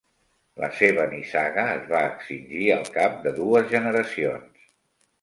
La 0.63 0.69
seva 0.79 1.05
nissaga 1.11 1.67
es 1.75 1.85
va 1.93 2.03
extingir 2.15 2.65
al 2.79 2.93
cap 2.99 3.23
de 3.29 3.37
dues 3.39 3.73
generacions. 3.79 4.71